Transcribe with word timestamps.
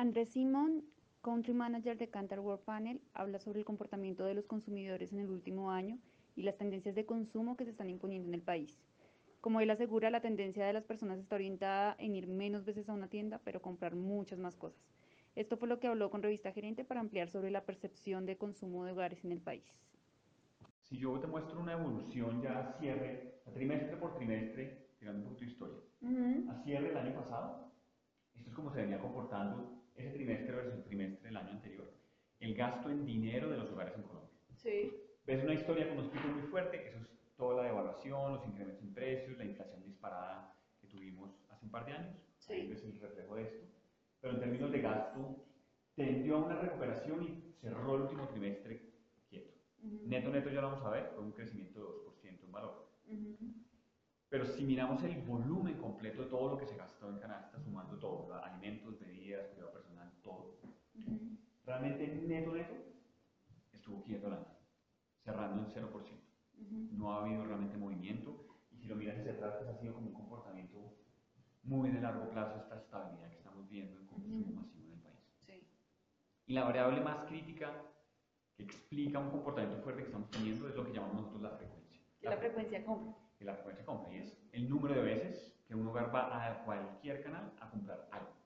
Andrés 0.00 0.30
Simón, 0.30 0.82
Country 1.20 1.52
Manager 1.52 1.94
de 1.98 2.08
Cantar 2.08 2.40
World 2.40 2.64
Panel, 2.64 3.02
habla 3.12 3.38
sobre 3.38 3.58
el 3.58 3.66
comportamiento 3.66 4.24
de 4.24 4.32
los 4.32 4.46
consumidores 4.46 5.12
en 5.12 5.18
el 5.18 5.28
último 5.28 5.70
año 5.70 5.98
y 6.36 6.42
las 6.42 6.56
tendencias 6.56 6.94
de 6.94 7.04
consumo 7.04 7.54
que 7.54 7.66
se 7.66 7.72
están 7.72 7.90
imponiendo 7.90 8.26
en 8.26 8.32
el 8.32 8.40
país. 8.40 8.80
Como 9.42 9.60
él 9.60 9.68
asegura, 9.68 10.08
la 10.08 10.22
tendencia 10.22 10.64
de 10.64 10.72
las 10.72 10.84
personas 10.84 11.18
está 11.18 11.34
orientada 11.34 11.96
en 11.98 12.14
ir 12.14 12.28
menos 12.28 12.64
veces 12.64 12.88
a 12.88 12.94
una 12.94 13.08
tienda, 13.08 13.42
pero 13.44 13.60
comprar 13.60 13.94
muchas 13.94 14.38
más 14.38 14.56
cosas. 14.56 14.80
Esto 15.36 15.58
fue 15.58 15.68
lo 15.68 15.78
que 15.78 15.88
habló 15.88 16.08
con 16.08 16.22
Revista 16.22 16.50
Gerente 16.50 16.82
para 16.82 17.00
ampliar 17.00 17.28
sobre 17.28 17.50
la 17.50 17.66
percepción 17.66 18.24
de 18.24 18.38
consumo 18.38 18.86
de 18.86 18.92
hogares 18.92 19.22
en 19.26 19.32
el 19.32 19.40
país. 19.42 19.76
Si 20.80 20.96
yo 20.96 21.20
te 21.20 21.26
muestro 21.26 21.60
una 21.60 21.74
evolución 21.74 22.40
ya 22.40 22.58
a 22.58 22.72
cierre, 22.78 23.42
a 23.46 23.50
trimestre 23.50 23.98
por 23.98 24.14
trimestre, 24.14 24.92
tirando 24.98 25.18
un 25.18 25.24
poquito 25.26 25.44
de 25.44 25.50
historia, 25.50 25.78
a 26.50 26.62
cierre 26.64 26.88
del 26.88 26.96
año 26.96 27.14
pasado, 27.20 27.70
esto 28.34 28.48
es 28.48 28.56
como 28.56 28.70
se 28.70 28.80
venía 28.80 28.98
comportando 28.98 29.79
ese 29.94 30.10
trimestre 30.10 30.54
versus 30.54 30.74
el 30.74 30.84
trimestre 30.84 31.28
del 31.28 31.36
año 31.36 31.50
anterior, 31.50 31.92
el 32.40 32.54
gasto 32.54 32.90
en 32.90 33.04
dinero 33.04 33.50
de 33.50 33.56
los 33.58 33.70
hogares 33.70 33.94
en 33.96 34.02
Colombia. 34.02 34.30
Sí. 34.56 34.92
Ves 35.24 35.44
una 35.44 35.54
historia 35.54 35.88
con 35.88 35.98
unos 35.98 36.10
picos 36.10 36.30
muy 36.32 36.42
fuertes, 36.42 36.86
eso 36.86 36.98
es 36.98 37.34
toda 37.36 37.62
la 37.62 37.68
devaluación, 37.68 38.32
los 38.32 38.46
incrementos 38.46 38.82
en 38.82 38.94
precios, 38.94 39.38
la 39.38 39.44
inflación 39.44 39.82
disparada 39.82 40.54
que 40.80 40.86
tuvimos 40.88 41.44
hace 41.50 41.64
un 41.64 41.70
par 41.70 41.86
de 41.86 41.92
años, 41.92 42.16
sí. 42.38 42.52
ahí 42.54 42.68
ves 42.68 42.84
el 42.84 42.98
reflejo 43.00 43.36
de 43.36 43.42
esto, 43.42 43.66
pero 44.20 44.34
en 44.34 44.40
términos 44.40 44.70
de 44.72 44.80
gasto 44.80 45.44
tendió 45.94 46.36
a 46.36 46.44
una 46.46 46.56
recuperación 46.56 47.22
y 47.22 47.52
cerró 47.60 47.96
el 47.96 48.02
último 48.02 48.28
trimestre 48.28 48.92
quieto. 49.28 49.52
Neto, 49.82 50.30
neto 50.30 50.50
ya 50.50 50.60
lo 50.60 50.70
vamos 50.70 50.84
a 50.84 50.90
ver, 50.90 51.10
fue 51.14 51.24
un 51.24 51.32
crecimiento 51.32 51.80
de 51.80 52.30
2% 52.30 52.44
en 52.44 52.52
valor. 52.52 52.90
Pero 54.28 54.46
si 54.46 54.64
miramos 54.64 55.02
el 55.02 55.20
volumen 55.22 55.76
completo 55.78 56.22
de 56.22 56.28
todo 56.28 56.50
lo 56.50 56.56
que 56.56 56.66
se 56.66 56.76
gastó 56.76 57.10
en 57.10 57.18
canasta, 57.18 57.58
sumando 57.58 57.98
todo, 57.98 58.32
alimentos, 58.42 58.98
bebidas, 58.98 59.19
cuidado 59.38 59.72
personal, 59.72 60.12
todo, 60.22 60.58
realmente 61.64 62.06
neto 62.06 62.52
neto 62.52 62.74
estuvo 63.72 64.02
quieto 64.02 64.28
la 64.28 64.44
cerrando 65.24 65.62
en 65.62 65.66
0%. 65.66 65.90
No 66.92 67.12
ha 67.12 67.22
habido 67.22 67.44
realmente 67.44 67.76
movimiento 67.76 68.46
y 68.70 68.76
si 68.76 68.86
lo 68.88 68.96
miras 68.96 69.18
hacia 69.18 69.32
atrás, 69.32 69.54
pues 69.58 69.70
ha 69.70 69.78
sido 69.80 69.94
como 69.94 70.08
un 70.08 70.14
comportamiento 70.14 70.96
muy 71.62 71.90
de 71.90 72.00
largo 72.00 72.28
plazo 72.30 72.58
esta 72.58 72.76
estabilidad 72.76 73.30
que 73.30 73.36
estamos 73.36 73.68
viendo 73.68 73.98
en 73.98 74.06
consumo 74.06 74.60
masivo 74.60 74.86
en 74.86 74.92
el 74.92 75.00
país. 75.00 75.20
Sí. 75.46 75.66
Y 76.46 76.54
la 76.54 76.64
variable 76.64 77.00
más 77.00 77.26
crítica 77.26 77.72
que 78.56 78.64
explica 78.64 79.18
un 79.18 79.30
comportamiento 79.30 79.82
fuerte 79.82 80.02
que 80.02 80.08
estamos 80.08 80.30
teniendo 80.30 80.68
es 80.68 80.74
lo 80.74 80.84
que 80.84 80.92
llamamos 80.92 81.16
nosotros 81.16 81.42
la 81.42 81.50
frecuencia. 81.50 82.00
La, 82.20 82.30
la 82.30 82.36
frecuencia 82.36 82.84
compra 82.84 83.14
que 83.40 83.46
la 83.46 83.54
frecuencia 83.54 83.86
compra 83.86 84.12
y 84.12 84.18
es 84.18 84.36
el 84.52 84.68
número 84.68 84.94
de 84.94 85.00
veces 85.00 85.64
que 85.66 85.74
un 85.74 85.86
hogar 85.86 86.14
va 86.14 86.46
a 86.46 86.62
cualquier 86.62 87.22
canal 87.22 87.50
a 87.58 87.70
comprar 87.70 88.06
algo. 88.12 88.39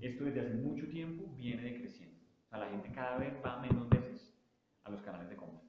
Esto 0.00 0.24
desde 0.24 0.40
hace 0.40 0.54
mucho 0.54 0.88
tiempo 0.88 1.24
viene 1.36 1.62
decreciendo. 1.62 2.16
O 2.46 2.48
sea, 2.48 2.58
la 2.58 2.68
gente 2.68 2.90
cada 2.92 3.18
vez 3.18 3.34
va 3.44 3.58
menos 3.58 3.88
veces 3.88 4.34
a 4.84 4.90
los 4.90 5.02
canales 5.02 5.28
de 5.28 5.36
compra. 5.36 5.60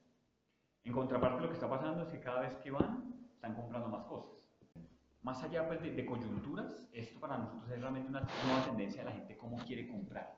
En 0.84 0.92
contraparte, 0.92 1.42
lo 1.42 1.48
que 1.48 1.54
está 1.54 1.68
pasando 1.68 2.02
es 2.02 2.08
que 2.08 2.20
cada 2.20 2.40
vez 2.40 2.54
que 2.56 2.70
van, 2.70 3.28
están 3.34 3.54
comprando 3.54 3.88
más 3.88 4.04
cosas. 4.04 4.30
Más 5.22 5.42
allá 5.42 5.66
pues, 5.66 5.82
de, 5.82 5.92
de, 5.92 6.06
coyunturas, 6.06 6.80
esto 6.92 7.20
para 7.20 7.36
nosotros 7.36 7.70
es 7.70 7.80
realmente 7.80 8.08
una 8.08 8.20
nueva 8.20 8.64
tendencia 8.64 9.02
de 9.02 9.10
la 9.10 9.16
gente 9.16 9.36
cómo 9.36 9.58
quiere 9.58 9.86
comprar. 9.86 10.34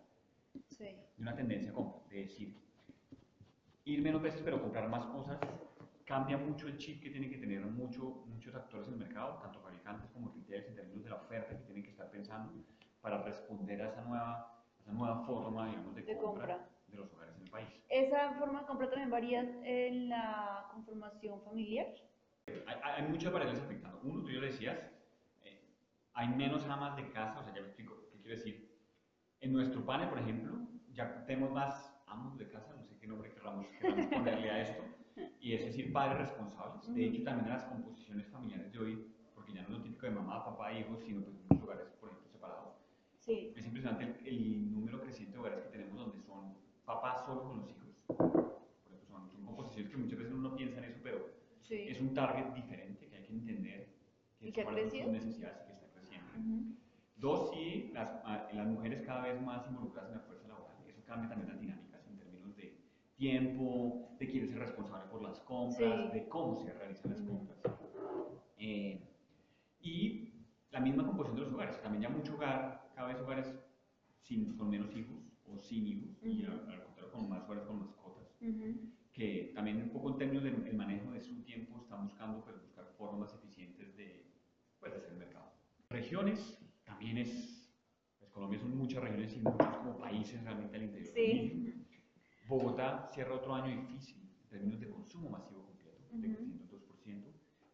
Sí. 0.70 0.96
Una 1.18 1.36
tendencia 1.36 1.70
a 1.70 1.74
compra, 1.74 2.00
de 2.10 2.22
decir, 2.22 2.56
ir 3.84 4.02
menos 4.02 4.20
veces 4.20 4.42
pero 4.44 4.60
comprar 4.60 4.88
más 4.88 5.04
cosas 5.06 5.38
cambia 6.04 6.36
mucho 6.36 6.66
el 6.66 6.76
chip 6.76 7.02
que 7.02 7.10
tienen 7.10 7.30
que 7.30 7.38
tener 7.38 7.64
mucho, 7.64 8.24
muchos 8.26 8.54
actores 8.54 8.88
en 8.88 8.94
el 8.94 9.00
mercado, 9.00 9.38
tanto 9.40 9.60
fabricantes 9.60 10.10
como 10.10 10.32
retailers, 10.32 10.68
en 10.68 10.74
términos 10.74 11.04
de 11.04 11.10
la 11.10 11.16
oferta 11.16 11.56
que 11.56 11.64
tienen 11.64 11.82
que 11.82 11.90
estar 11.90 12.10
pensando 12.10 12.52
para 13.02 13.22
responder 13.22 13.82
a 13.82 13.88
esa 13.88 14.02
nueva, 14.02 14.62
a 14.78 14.80
esa 14.80 14.92
nueva 14.92 15.24
forma 15.26 15.66
digamos, 15.66 15.94
de, 15.94 16.02
de 16.02 16.16
compra, 16.16 16.46
compra, 16.46 16.68
de 16.86 16.96
los 16.96 17.12
hogares 17.12 17.34
en 17.36 17.42
el 17.42 17.50
país. 17.50 17.68
¿Esa 17.88 18.32
forma 18.38 18.60
de 18.60 18.66
compra 18.66 18.88
también 18.88 19.10
varía 19.10 19.40
en 19.64 20.08
la 20.08 20.68
conformación 20.72 21.42
familiar? 21.42 21.86
Hay, 22.46 22.76
hay 22.82 23.08
muchas 23.08 23.32
variables 23.32 23.60
afectando. 23.60 24.00
Uno, 24.02 24.22
tú 24.22 24.30
ya 24.30 24.40
lo 24.40 24.46
decías, 24.46 24.78
eh, 25.42 25.60
hay 26.14 26.28
menos 26.28 26.64
amas 26.66 26.96
de 26.96 27.10
casa, 27.10 27.40
o 27.40 27.44
sea, 27.44 27.54
ya 27.54 27.60
me 27.60 27.66
explico 27.66 27.94
qué 28.12 28.18
quiero 28.20 28.36
decir. 28.36 28.72
En 29.40 29.52
nuestro 29.52 29.84
panel, 29.84 30.08
por 30.08 30.18
ejemplo, 30.18 30.56
ya 30.92 31.24
tenemos 31.26 31.50
más 31.50 31.92
amos 32.06 32.36
de 32.38 32.48
casa, 32.48 32.74
no 32.74 32.84
sé 32.84 32.96
qué 32.98 33.06
nombre 33.06 33.32
queramos, 33.32 33.66
queramos 33.80 34.06
ponerle 34.14 34.50
a 34.50 34.60
esto, 34.60 34.82
y 35.40 35.54
es 35.54 35.64
decir, 35.64 35.92
padres 35.92 36.18
responsables. 36.18 36.94
De 36.94 37.04
hecho, 37.06 37.22
también 37.24 37.46
en 37.46 37.52
las 37.52 37.64
composiciones 37.64 38.26
familiares 38.28 38.72
de 38.72 38.78
hoy, 38.78 39.14
porque 39.34 39.52
ya 39.52 39.62
no 39.62 39.68
es 39.68 39.74
lo 39.74 39.82
típico 39.82 40.06
de 40.06 40.12
mamá, 40.12 40.44
papá, 40.44 40.72
hijos, 40.72 41.00
sino 41.00 41.22
pues 41.22 41.34
muchos 41.34 41.62
hogares, 41.62 41.88
por 42.00 42.10
ejemplo, 42.10 42.30
separados. 42.30 42.74
Sí. 43.18 43.52
Es 43.56 43.71
impresionante 43.82 44.28
el, 44.28 44.36
el, 44.36 44.72
número 44.72 45.00
creciente 45.00 45.32
de 45.32 45.38
hogares 45.38 45.60
que 45.60 45.68
tenemos 45.70 45.96
donde 45.98 46.20
son 46.20 46.54
papás 46.84 47.24
solo 47.26 47.42
con 47.42 47.58
los 47.58 47.70
hijos. 47.70 47.88
Por 48.06 49.00
son, 49.08 49.28
son 49.30 49.44
composiciones 49.44 49.90
que 49.90 49.96
muchas 49.96 50.18
veces 50.18 50.32
uno 50.34 50.50
no 50.50 50.56
piensa 50.56 50.78
en 50.78 50.84
eso, 50.84 51.00
pero 51.02 51.28
sí. 51.62 51.86
es 51.88 52.00
un 52.00 52.14
target 52.14 52.52
diferente 52.54 53.06
que 53.08 53.16
hay 53.16 53.22
que 53.24 53.32
entender 53.32 53.88
que 54.38 54.48
¿Y 54.48 54.52
que 54.52 54.60
ha 54.60 54.64
cuáles 54.64 54.90
son 54.90 55.00
sus 55.02 55.12
necesidades 55.12 55.62
y 55.62 55.66
que 55.66 55.72
está 55.72 55.88
creciendo. 55.90 56.30
Uh 56.36 56.40
-huh. 56.40 56.76
Dos, 57.16 57.50
sí, 57.52 57.90
las, 57.92 58.10
las 58.52 58.66
mujeres 58.66 59.02
cada 59.06 59.22
vez 59.22 59.40
más 59.42 59.66
involucradas 59.68 60.10
en 60.10 60.18
la 60.18 60.24
fuerza 60.24 60.48
laboral. 60.48 60.76
Eso 60.88 61.02
cambia 61.04 61.28
también 61.28 61.48
las 61.50 61.60
dinámicas 61.60 62.06
en 62.08 62.16
términos 62.18 62.56
de 62.56 62.76
tiempo, 63.16 64.08
de 64.18 64.28
quién 64.28 64.44
es 64.44 64.52
el 64.52 64.58
responsable 64.60 65.06
por 65.10 65.22
las 65.22 65.38
compras, 65.40 65.76
Sí. 65.76 66.18
de 66.18 66.28
cómo 66.28 66.56
se 66.56 66.72
realizan 66.72 67.12
las 67.12 67.22
compras. 67.22 67.58
Eh, 68.56 69.00
y 69.80 70.32
la 70.70 70.80
misma 70.80 71.04
composición 71.06 71.36
de 71.36 71.44
los 71.46 71.54
hogares. 71.54 71.80
También 71.82 72.02
ya 72.02 72.08
mucho 72.08 72.34
hogar, 72.34 72.90
cada 72.94 73.08
vez 73.08 73.18
hogares 73.20 73.54
sin, 74.22 74.56
con 74.56 74.70
menos 74.70 74.94
hijos 74.96 75.18
o 75.44 75.58
sin 75.58 75.86
hijos, 75.86 76.16
y 76.22 76.44
al, 76.44 76.68
al 76.68 76.84
contrario 76.84 77.12
con 77.12 77.28
más 77.28 77.44
hogares 77.44 77.64
con 77.64 77.80
mascotas. 77.80 78.36
Ujú. 78.40 78.92
Que 79.12 79.52
también 79.54 79.82
un 79.82 79.90
poco 79.90 80.10
en 80.10 80.18
términos 80.18 80.44
del 80.44 80.66
el 80.66 80.76
manejo 80.76 81.10
de 81.12 81.20
su 81.20 81.42
tiempo 81.42 81.80
están 81.82 82.04
buscando 82.04 82.42
pues, 82.44 82.60
buscar 82.62 82.86
formas 82.96 83.34
eficientes 83.34 83.94
de, 83.96 84.32
pues, 84.80 84.92
de 84.92 84.98
hacer 84.98 85.14
mercado. 85.14 85.52
Regiones, 85.90 86.58
también 86.84 87.18
es, 87.18 87.70
pues 88.18 88.30
Colombia 88.30 88.58
son 88.58 88.76
muchas 88.76 89.02
regiones 89.02 89.36
y 89.36 89.40
muchos 89.40 89.76
como 89.76 89.98
países 89.98 90.42
realmente 90.42 90.76
al 90.76 90.84
interior. 90.84 91.12
Sí. 91.14 91.84
Bogotá 92.48 93.06
cierra 93.12 93.34
otro 93.34 93.54
año 93.54 93.80
difícil 93.82 94.16
en 94.42 94.48
términos 94.48 94.80
de 94.80 94.88
consumo 94.88 95.28
masivo 95.28 95.64
completo, 95.64 96.02
decreciendo 96.12 96.64
2%, 96.70 97.22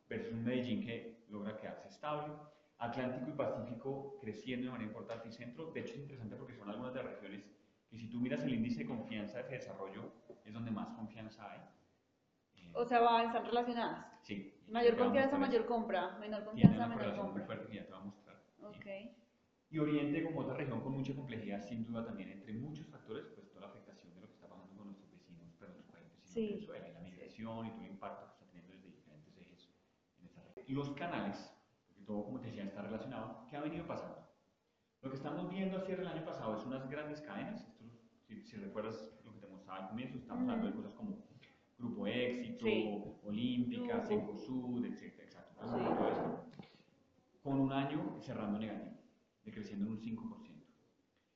versus 0.08 0.32
un 0.34 0.44
Medellín 0.44 0.84
que 0.84 1.24
logra 1.28 1.56
quedarse 1.56 1.88
estable. 1.88 2.32
Atlántico 2.78 3.30
y 3.30 3.32
Pacífico 3.32 4.18
creciendo 4.20 4.66
de 4.66 4.72
manera 4.72 4.88
importante 4.90 5.28
y 5.28 5.32
centro. 5.32 5.70
De 5.72 5.80
hecho, 5.80 5.94
es 5.94 5.98
interesante 6.00 6.36
porque 6.36 6.54
son 6.54 6.68
algunas 6.70 6.94
de 6.94 7.02
las 7.02 7.12
regiones 7.12 7.44
que 7.88 7.96
si 7.96 8.08
tú 8.08 8.20
miras 8.20 8.42
el 8.44 8.54
índice 8.54 8.80
de 8.82 8.86
confianza 8.86 9.42
de 9.42 9.48
desarrollo, 9.48 10.12
es 10.44 10.52
donde 10.52 10.70
más 10.70 10.88
confianza 10.96 11.50
hay. 11.50 11.60
Eh, 12.56 12.70
O 12.74 12.84
sea, 12.84 13.00
van, 13.00 13.26
están 13.26 13.44
relacionadas. 13.46 14.06
sí. 14.22 14.54
Mayor 14.68 14.96
confianza, 14.98 15.38
mayor 15.38 15.64
compra. 15.64 16.18
Menor 16.18 16.44
confianza, 16.44 16.76
menor 16.76 16.92
correlación 16.92 17.24
muy 17.24 17.32
compra. 17.40 17.46
fuerte 17.46 17.66
que 17.72 17.76
ya 17.76 17.86
te 17.86 17.92
va 17.92 17.98
a 17.98 18.04
mostrar. 18.04 18.42
Ok. 18.62 18.86
Y 19.70 19.78
Oriente 19.78 20.22
como 20.22 20.40
otra 20.40 20.54
región 20.54 20.80
con 20.82 20.92
mucha 20.92 21.14
complejidad, 21.14 21.60
sin 21.62 21.84
duda 21.86 22.04
también 22.04 22.30
entre 22.30 22.52
muchos 22.52 22.86
factores, 22.88 23.26
pues 23.34 23.48
toda 23.48 23.62
la 23.62 23.66
afectación 23.68 24.14
de 24.14 24.20
lo 24.20 24.26
que 24.28 24.34
está 24.34 24.46
pasando 24.48 24.76
con 24.76 24.86
nuestros 24.88 25.10
vecinos, 25.10 25.54
pero 25.58 25.72
nuestros 25.72 25.90
países 25.94 26.12
vecinos 26.20 26.30
Sí. 26.34 26.52
Venezuela 26.52 26.88
y 26.88 26.92
la 26.92 27.00
migración 27.00 27.66
y 27.66 27.70
todo 27.70 27.80
el 27.84 27.90
impacto 27.90 28.24
que 28.26 28.32
está 28.32 28.44
teniendo 28.46 28.72
desde 28.74 28.88
diferentes 28.90 29.36
ejes 29.38 29.70
en 30.20 30.26
esta 30.26 30.42
región. 30.42 30.76
Los 30.76 30.90
canales, 30.90 31.54
todo 32.08 32.24
como 32.24 32.40
te 32.40 32.46
decía 32.46 32.64
está 32.64 32.80
relacionado, 32.80 33.44
¿qué 33.50 33.56
ha 33.56 33.60
venido 33.60 33.86
pasando? 33.86 34.26
Lo 35.02 35.10
que 35.10 35.16
estamos 35.16 35.48
viendo 35.50 35.76
a 35.76 35.82
cierre 35.82 36.02
del 36.02 36.12
año 36.12 36.24
pasado 36.24 36.56
es 36.56 36.64
unas 36.64 36.88
grandes 36.88 37.20
cadenas, 37.20 37.60
esto, 37.68 37.84
si, 38.26 38.40
si 38.42 38.56
recuerdas 38.56 39.12
lo 39.24 39.32
que 39.34 39.40
te 39.40 39.46
mostraba 39.46 39.80
al 39.84 39.88
comienzo, 39.90 40.16
estamos 40.16 40.42
hablando 40.48 40.66
de 40.68 40.74
cosas 40.74 40.92
como 40.94 41.18
Grupo 41.78 42.06
Éxito, 42.06 42.64
Sí. 42.64 43.04
Olímpica, 43.24 43.98
Grupo. 43.98 44.08
Cencosud, 44.08 44.84
etc. 44.86 45.20
Exacto, 45.20 45.54
todo 45.60 46.08
esto 46.08 46.44
con 47.42 47.60
un 47.60 47.72
año 47.72 48.16
cerrando 48.20 48.58
negativo, 48.58 48.96
decreciendo 49.44 49.86
en 49.86 49.92
un 49.92 49.98
5%. 50.00 50.64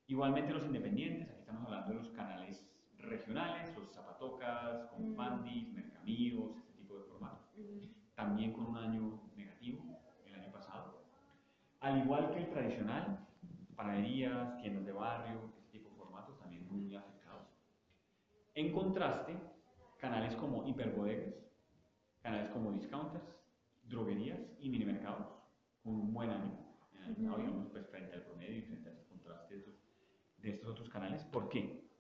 Igualmente 0.09 0.53
los 0.53 0.65
independientes, 0.65 1.29
aquí 1.31 1.41
estamos 1.41 1.65
hablando 1.67 1.89
de 1.91 1.95
los 1.95 2.11
canales 2.11 2.67
regionales, 2.99 3.75
los 3.77 3.91
zapatocas, 3.93 4.85
Mm. 4.85 4.97
Confandis, 4.97 5.73
Mercamíos, 5.73 6.57
este 6.57 6.73
tipo 6.73 6.97
de 6.99 7.05
formatos, 7.05 7.49
también 8.15 8.53
con 8.53 8.67
un 8.67 8.77
año 8.77 9.23
negativo 9.37 9.85
el 10.27 10.35
año 10.35 10.51
pasado. 10.53 11.03
Al 11.83 11.99
igual 11.99 12.31
que 12.31 12.39
el 12.39 12.49
tradicional, 12.49 13.27
panaderías, 13.75 14.57
tiendas 14.59 14.87
de 14.87 14.93
barrio, 14.93 15.53
este 15.59 15.79
tipo 15.79 15.91
de 15.91 15.97
formatos 15.97 16.39
también 16.39 16.65
muy 16.71 16.95
afectados. 16.95 17.49
En 18.55 18.73
contraste, 18.73 19.37
canales 19.99 20.37
como 20.37 20.65
hiperbodegas, 20.65 21.35
canales 22.21 22.49
como 22.51 22.71
discounters, 22.71 23.37
droguerías 23.83 24.39
y 24.61 24.69
minimercados, 24.69 25.27
con 25.83 25.95
un 25.95 26.15
buen 26.15 26.31
año, 26.31 26.57
en 26.95 27.03
el 27.03 27.17
digamos, 27.17 27.67
pues, 27.73 27.85
frente 27.89 28.15
al 28.15 28.23
promedio 28.23 28.59
y 28.59 28.63
frente 28.63 28.89
al 28.89 29.05
contraste 29.09 29.55
de 29.55 29.61
estos, 29.61 29.75
de 30.37 30.51
estos 30.51 30.71
otros 30.71 30.89
canales. 30.89 31.25
¿Por 31.25 31.49
qué? 31.49 31.91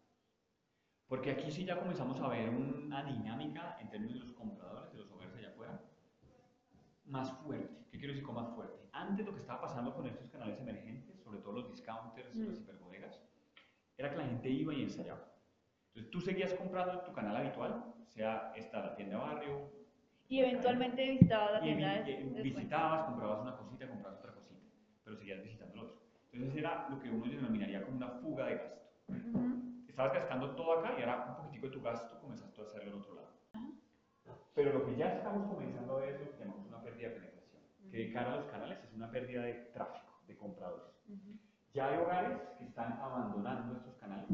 Porque 1.08 1.32
aquí 1.32 1.50
sí 1.50 1.64
ya 1.64 1.76
comenzamos 1.76 2.20
a 2.20 2.28
ver 2.28 2.50
una 2.50 3.02
dinámica 3.02 3.76
en 3.80 3.90
términos 3.90 4.14
de 4.14 4.26
los 4.26 4.32
compradores, 4.32 4.92
de 4.92 4.98
los 5.00 5.10
hogares 5.10 5.34
allá 5.34 5.48
afuera, 5.48 5.82
más 7.04 7.32
fuerte. 7.40 7.82
¿Qué 7.90 7.98
quiero 7.98 8.14
decir 8.14 8.24
con 8.24 8.36
más 8.36 8.48
fuerte? 8.54 8.88
Antes 8.92 9.26
lo 9.26 9.34
que 9.34 9.40
estaba 9.52 9.60
pasando 9.60 9.94
con 9.94 10.06
estos 10.06 10.28
canales 10.30 10.58
emergentes, 10.60 11.20
sobre 11.20 11.38
todo 11.40 11.52
los 11.52 11.68
discounters, 11.70 12.34
Mm. 12.36 12.46
las 12.48 12.58
hiperbodegas, 12.60 13.20
era 13.98 14.10
que 14.10 14.16
la 14.16 14.24
gente 14.24 14.48
iba 14.48 14.72
y 14.72 14.82
ensayaba. 14.82 15.28
Entonces 15.88 16.10
tú 16.10 16.20
seguías 16.20 16.54
comprando 16.54 17.00
tu 17.00 17.12
canal 17.12 17.36
habitual, 17.36 17.84
sea 18.06 18.52
esta 18.56 18.80
la 18.80 18.94
tienda 18.96 19.18
barrio, 19.18 19.70
Y 20.28 20.40
eventualmente 20.40 21.10
visitabas 21.10 21.52
la 21.52 21.58
y, 21.58 21.62
tienda 21.64 21.92
vi- 22.00 22.04
de, 22.04 22.10
y 22.12 22.24
después. 22.24 22.42
visitabas, 22.44 23.04
comprabas 23.04 23.40
una 23.42 23.56
cosita, 23.58 23.86
comprabas 23.86 24.18
otra 24.20 24.32
cosita, 24.32 24.60
pero 25.04 25.16
seguías 25.16 25.42
visitando 25.42 25.74
el 25.74 25.80
otro. 25.80 26.00
Entonces 26.32 26.58
era 26.58 26.88
lo 26.88 26.98
que 26.98 27.10
uno 27.10 27.26
denominaría 27.26 27.82
como 27.84 27.96
una 27.98 28.08
fuga 28.08 28.46
de 28.46 28.54
gasto. 28.56 28.80
Estabas 29.86 30.14
gastando 30.14 30.56
todo 30.56 30.78
acá 30.78 30.94
y 30.98 31.02
ahora 31.02 31.26
un 31.28 31.36
poquitico 31.36 31.66
de 31.66 31.72
tu 31.74 31.82
gasto 31.82 32.18
comenzaste 32.20 32.62
a 32.62 32.64
hacerlo 32.64 32.92
en 32.92 32.98
otro 33.02 33.14
lado. 33.16 33.28
Pero 34.54 34.72
lo 34.72 34.86
que 34.86 34.96
ya 34.96 35.08
estamos 35.12 35.46
comenzando 35.52 35.98
a 35.98 36.00
ver 36.00 36.14
es 36.14 36.20
lo 36.22 36.32
que 36.32 36.38
llamamos 36.38 36.66
una 36.66 36.80
pérdida 36.82 37.08
de 37.10 37.14
que 37.92 37.98
de 37.98 38.12
cara 38.12 38.32
a 38.32 38.36
los 38.36 38.46
canales 38.50 38.78
es 38.84 38.92
una 38.94 39.10
pérdida 39.10 39.42
de 39.42 39.52
tráfico, 39.74 40.18
de 40.26 40.34
compradores. 40.38 40.94
Ujú. 41.06 41.36
Ya 41.74 41.88
hay 41.88 41.98
hogares 41.98 42.38
que 42.58 42.64
están 42.64 42.92
abandonando 42.94 43.76
estos 43.76 43.94
canales 43.96 44.30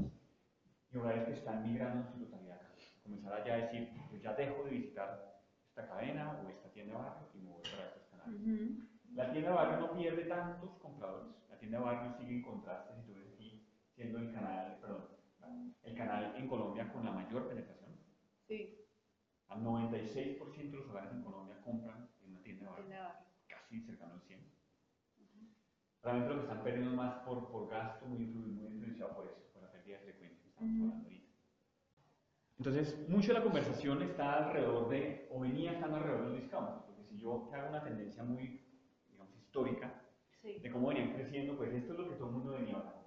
y 0.92 0.96
hogares 0.96 1.24
que 1.26 1.32
están 1.34 1.64
migrando 1.66 2.06
en 2.06 2.12
su 2.12 2.24
totalidad 2.24 2.56
acá. 2.56 2.68
Comenzar 3.02 3.32
a 3.32 3.44
ya 3.44 3.56
decir, 3.56 3.90
pues 4.08 4.22
ya 4.22 4.32
dejo 4.34 4.62
de 4.62 4.70
visitar 4.70 5.42
esta 5.70 5.88
cadena 5.88 6.38
o 6.40 6.48
esta 6.48 6.68
tienda 6.70 6.94
de 6.94 7.02
barrio 7.02 7.28
y 7.34 7.38
me 7.38 7.50
voy 7.50 7.62
para 7.62 7.88
estos 7.88 8.04
canales. 8.10 8.40
Ujú. 8.40 9.14
La 9.14 9.32
tienda 9.32 9.50
de 9.50 9.56
barrio 9.56 9.80
no 9.80 9.92
pierde 9.98 10.22
tantos 10.24 10.70
compradores. 10.78 11.34
La 11.50 11.58
tienda 11.58 11.78
de 11.78 11.84
barrio 11.84 12.16
sigue 12.18 12.36
en 12.36 12.42
contraste, 12.42 12.94
si 12.94 13.06
tú 13.06 13.14
ves 13.14 13.26
aquí, 13.34 13.66
siendo 13.96 14.18
el 14.20 14.32
canal, 14.32 14.78
perdón, 14.80 15.08
el 15.82 15.94
canal 15.96 16.34
en 16.36 16.46
Colombia 16.46 16.92
con 16.92 17.04
la 17.04 17.10
mayor 17.10 17.48
penetración. 17.48 17.96
Sí, 18.46 18.86
Al 19.48 19.64
96% 19.64 20.70
de 20.70 20.76
los 20.76 20.90
hogares 20.90 21.10
en 21.12 21.22
Colombia 21.24 21.56
compran 21.64 22.08
en 22.22 22.30
una 22.30 22.42
tienda 22.42 22.62
de 22.64 22.68
barrio, 22.70 22.84
tienda 22.86 22.96
de 23.02 23.08
barrio. 23.08 23.26
casi 23.48 23.80
cercano 23.80 24.14
al 24.14 24.20
100. 24.22 24.40
Realmente 26.08 26.34
lo 26.34 26.40
que 26.40 26.46
están 26.48 26.64
perdiendo 26.64 26.96
más 26.96 27.14
por, 27.22 27.50
por 27.50 27.68
gasto, 27.68 28.06
muy, 28.06 28.20
muy 28.20 28.66
influenciado 28.66 29.14
por 29.14 29.26
eso, 29.26 29.42
por 29.52 29.62
la 29.62 29.70
pérdida 29.70 29.98
de 29.98 30.04
frecuencia 30.04 30.42
que 30.42 30.48
estamos 30.48 30.70
hablando 30.80 31.04
ahorita. 31.04 31.28
Entonces, 32.56 33.08
mucho 33.08 33.28
de 33.28 33.34
la 33.34 33.42
conversación 33.44 34.02
está 34.02 34.46
alrededor 34.48 34.88
de, 34.88 35.28
o 35.30 35.40
venía 35.40 35.72
estando 35.72 35.98
alrededor 35.98 36.24
de 36.24 36.30
los 36.30 36.40
discounts, 36.40 36.82
porque 36.86 37.04
si 37.04 37.18
yo 37.18 37.50
hago 37.52 37.68
una 37.68 37.84
tendencia 37.84 38.24
muy, 38.24 38.60
digamos, 39.10 39.36
histórica, 39.36 40.02
Sí, 40.40 40.60
de 40.60 40.70
cómo 40.70 40.88
venían 40.88 41.12
creciendo, 41.12 41.56
pues 41.56 41.74
esto 41.74 41.92
es 41.92 41.98
lo 41.98 42.08
que 42.08 42.14
todo 42.14 42.28
el 42.28 42.34
mundo 42.36 42.52
venía 42.52 42.76
hablando. 42.76 43.04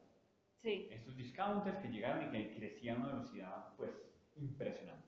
sí, 0.61 0.87
Estos 0.91 1.15
discounters 1.15 1.77
que 1.79 1.87
llegaron 1.87 2.27
y 2.27 2.29
que 2.29 2.55
crecían 2.55 2.97
a 2.97 2.99
una 3.05 3.13
velocidad, 3.13 3.73
pues, 3.77 3.89
impresionante. 4.35 5.07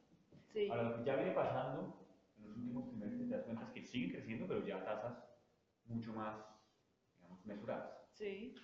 sí. 0.51 0.67
Ahora, 0.69 0.83
lo 0.83 0.95
que 0.97 1.03
ya 1.03 1.15
viene 1.17 1.31
pasando 1.31 1.95
en 2.37 2.47
los 2.47 2.57
últimos 2.57 2.87
trimestres, 2.87 3.29
te 3.29 3.35
das 3.35 3.43
cuenta 3.43 3.65
es 3.65 3.71
que 3.71 3.83
siguen 3.83 4.11
creciendo, 4.11 4.47
pero 4.47 4.65
ya 4.65 4.77
a 4.77 4.85
tasas 4.85 5.23
mucho 5.85 6.13
más, 6.13 6.35
mesuradas. 7.45 7.91
Sí, 8.13 8.55